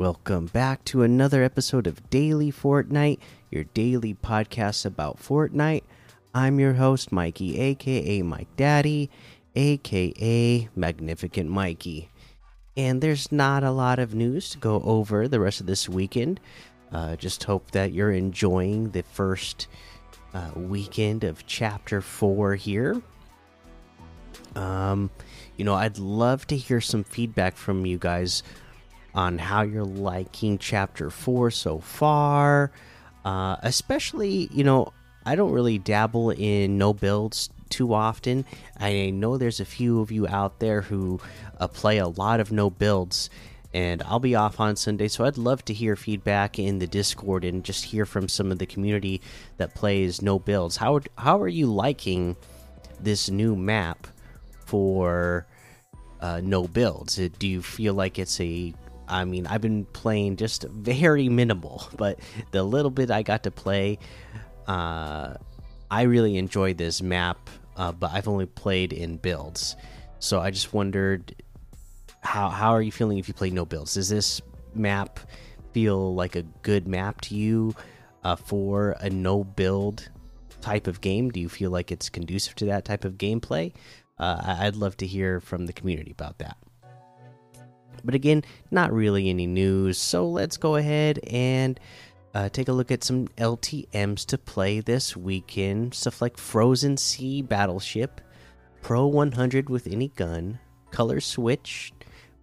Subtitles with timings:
[0.00, 3.18] Welcome back to another episode of Daily Fortnite,
[3.50, 5.82] your daily podcast about Fortnite.
[6.34, 9.10] I'm your host, Mikey, aka Mike Daddy,
[9.54, 12.08] aka Magnificent Mikey.
[12.78, 16.40] And there's not a lot of news to go over the rest of this weekend.
[16.90, 19.68] Uh, just hope that you're enjoying the first
[20.32, 23.02] uh, weekend of Chapter 4 here.
[24.56, 25.10] Um,
[25.58, 28.42] you know, I'd love to hear some feedback from you guys
[29.14, 32.70] on how you're liking chapter four so far.
[33.24, 34.92] Uh, especially, you know,
[35.24, 38.44] I don't really dabble in no builds too often.
[38.78, 41.20] I know there's a few of you out there who
[41.58, 43.30] uh, play a lot of no builds,
[43.72, 47.44] and I'll be off on Sunday, so I'd love to hear feedback in the Discord
[47.44, 49.20] and just hear from some of the community
[49.58, 50.76] that plays no builds.
[50.76, 52.36] How how are you liking
[52.98, 54.06] this new map
[54.66, 55.46] for
[56.20, 57.16] uh, no builds?
[57.16, 58.74] Do you feel like it's a
[59.10, 62.20] I mean, I've been playing just very minimal, but
[62.52, 63.98] the little bit I got to play,
[64.66, 65.34] uh,
[65.90, 67.50] I really enjoyed this map.
[67.76, 69.74] Uh, but I've only played in builds,
[70.18, 71.34] so I just wondered
[72.20, 73.94] how how are you feeling if you play no builds?
[73.94, 74.42] Does this
[74.74, 75.20] map
[75.72, 77.74] feel like a good map to you
[78.22, 80.10] uh, for a no build
[80.60, 81.30] type of game?
[81.30, 83.72] Do you feel like it's conducive to that type of gameplay?
[84.18, 86.58] Uh, I'd love to hear from the community about that.
[88.04, 89.98] But again, not really any news.
[89.98, 91.78] So let's go ahead and
[92.34, 95.94] uh, take a look at some LTMs to play this weekend.
[95.94, 98.20] Stuff like Frozen Sea Battleship,
[98.82, 100.58] Pro 100 with any gun,
[100.90, 101.92] Color Switch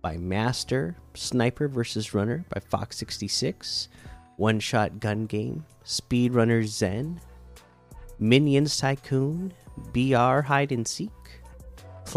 [0.01, 3.89] by Master, Sniper versus Runner by Fox 66,
[4.37, 7.19] One Shot Gun Game, Speedrunner Zen,
[8.19, 9.53] Minions Tycoon,
[9.93, 11.11] BR Hide and Seek,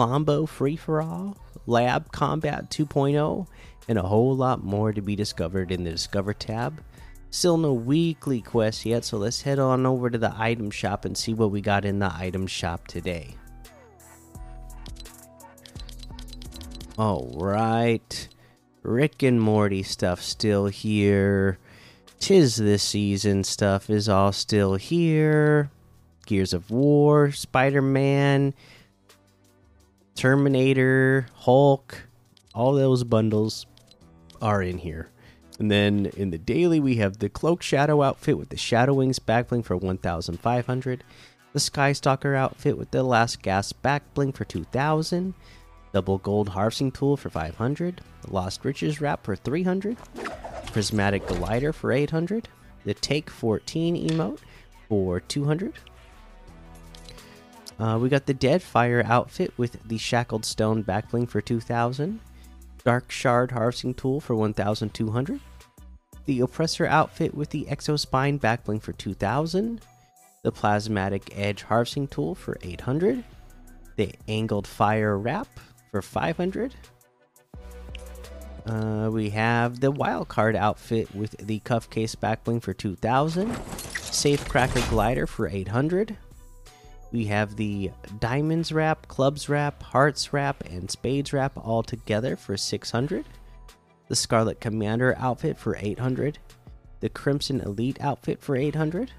[0.00, 3.46] Flambeau Free for All, Lab Combat 2.0,
[3.86, 6.82] and a whole lot more to be discovered in the Discover tab.
[7.28, 11.18] Still no weekly quest yet, so let's head on over to the item shop and
[11.18, 13.34] see what we got in the item shop today.
[16.98, 18.28] Alright.
[18.82, 21.58] Rick and Morty stuff still here.
[22.18, 25.70] Tis this season stuff is all still here.
[26.24, 28.54] Gears of War, Spider Man,
[30.20, 32.02] Terminator, Hulk,
[32.54, 33.64] all those bundles
[34.42, 35.08] are in here.
[35.58, 39.18] And then in the daily, we have the Cloak Shadow outfit with the Shadow Wings
[39.18, 41.04] backbling for 1,500.
[41.54, 45.32] The Sky Stalker outfit with the Last Gas backbling for 2,000.
[45.94, 48.02] Double Gold Harvesting Tool for 500.
[48.20, 49.96] The Lost Riches Wrap for 300.
[50.66, 52.46] Prismatic Glider for 800.
[52.84, 54.40] The Take 14 emote
[54.86, 55.72] for 200.
[57.80, 62.20] Uh, we got the Deadfire outfit with the Shackled Stone backbling for 2,000.
[62.84, 65.40] Dark Shard Harvesting Tool for 1,200.
[66.26, 69.80] The Oppressor outfit with the Exospine backbling for 2,000.
[70.42, 73.24] The Plasmatic Edge Harvesting Tool for 800.
[73.96, 75.48] The Angled Fire Wrap
[75.90, 76.74] for 500.
[78.66, 83.56] Uh, we have the Wildcard outfit with the Cuff Case backbling for 2,000.
[84.02, 86.18] Safe Cracker Glider for 800.
[87.12, 87.90] We have the
[88.20, 93.24] Diamonds Wrap, Clubs Wrap, Hearts Wrap, and Spades Wrap all together for 600.
[94.08, 96.38] The Scarlet Commander outfit for 800.
[97.00, 99.10] The Crimson Elite outfit for 800.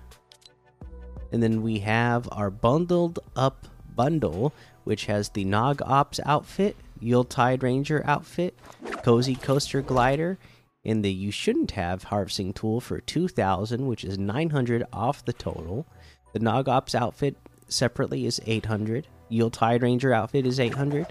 [1.34, 4.54] And then we have our bundled up bundle,
[4.84, 8.58] which has the Nog Ops outfit, Yuletide Ranger outfit,
[9.04, 10.38] Cozy Coaster Glider,
[10.86, 15.86] and the You Shouldn't Have Harvesting Tool for 2000, which is 900 off the total.
[16.34, 17.36] The Nog Ops outfit
[17.72, 19.08] separately is 800.
[19.30, 21.08] Yuletide Ranger outfit is 800.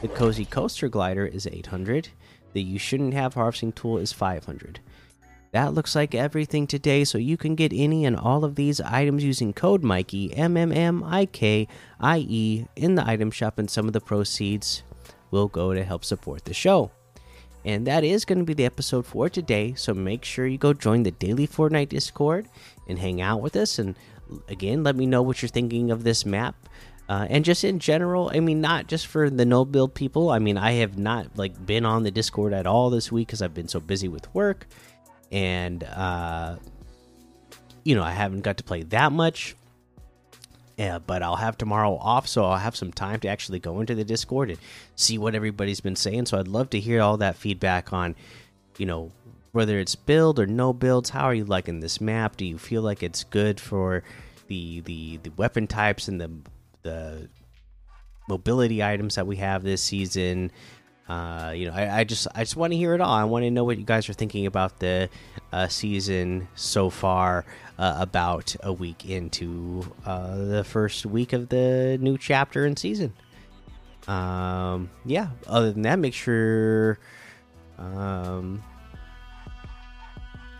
[0.00, 2.08] The Cozy Coaster Glider is 800.
[2.52, 4.80] The You Shouldn't Have Harvesting Tool is 500.
[5.52, 9.22] That looks like everything today, so you can get any and all of these items
[9.22, 11.68] using code Mikey, M M M I K
[12.00, 14.82] I E, in the item shop, and some of the proceeds
[15.30, 16.90] will go to help support the show.
[17.64, 20.72] And that is going to be the episode for today, so make sure you go
[20.72, 22.48] join the Daily Fortnite Discord
[22.88, 23.94] and hang out with us and
[24.48, 26.54] again, let me know what you're thinking of this map.
[27.08, 30.30] Uh, and just in general, I mean, not just for the no build people.
[30.30, 33.42] I mean, I have not like been on the Discord at all this week because
[33.42, 34.66] I've been so busy with work,
[35.30, 36.56] and uh,
[37.84, 39.54] you know, I haven't got to play that much.
[40.78, 43.94] Yeah, but I'll have tomorrow off, so I'll have some time to actually go into
[43.94, 44.58] the Discord and
[44.96, 46.26] see what everybody's been saying.
[46.26, 48.16] So I'd love to hear all that feedback on,
[48.78, 49.12] you know,
[49.54, 52.82] whether it's build or no builds how are you liking this map do you feel
[52.82, 54.02] like it's good for
[54.48, 56.30] the the the weapon types and the
[56.82, 57.28] the
[58.28, 60.50] mobility items that we have this season
[61.06, 63.12] uh, you know, I, I, just I just want to hear it all.
[63.12, 65.10] I want to know what you guys are thinking about the
[65.52, 67.44] uh, season so far.
[67.76, 73.12] Uh, about a week into uh, the first week of the new chapter and season.
[74.06, 75.30] Um, yeah.
[75.48, 77.00] Other than that, make sure,
[77.76, 78.62] um,